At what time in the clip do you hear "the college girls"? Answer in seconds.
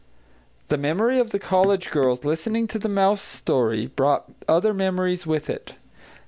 1.29-2.25